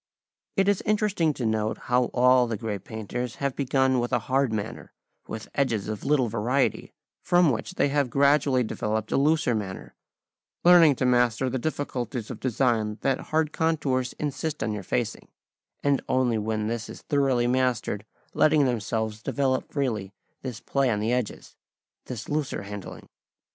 It 0.57 0.67
is 0.67 0.81
interesting 0.81 1.31
to 1.35 1.45
note 1.45 1.77
how 1.77 2.05
all 2.05 2.47
the 2.47 2.57
great 2.57 2.83
painters 2.83 3.35
have 3.35 3.55
begun 3.55 3.99
with 3.99 4.11
a 4.11 4.17
hard 4.25 4.51
manner, 4.51 4.91
with 5.27 5.47
edges 5.53 5.87
of 5.87 6.03
little 6.03 6.27
variety, 6.27 6.91
from 7.21 7.51
which 7.51 7.75
they 7.75 7.89
have 7.89 8.09
gradually 8.09 8.63
developed 8.63 9.11
a 9.11 9.17
looser 9.17 9.53
manner, 9.53 9.93
learning 10.63 10.95
to 10.95 11.05
master 11.05 11.51
the 11.51 11.59
difficulties 11.59 12.31
of 12.31 12.39
design 12.39 12.97
that 13.01 13.19
hard 13.29 13.53
contours 13.53 14.13
insist 14.13 14.63
on 14.63 14.71
your 14.71 14.81
facing, 14.81 15.27
and 15.83 16.01
only 16.09 16.39
when 16.39 16.65
this 16.65 16.89
is 16.89 17.03
thoroughly 17.03 17.45
mastered 17.45 18.03
letting 18.33 18.65
themselves 18.65 19.21
develop 19.21 19.71
freely 19.71 20.11
this 20.41 20.59
play 20.59 20.89
on 20.89 20.99
the 20.99 21.13
edges, 21.13 21.55
this 22.07 22.27
looser 22.27 22.63
handling. 22.63 23.07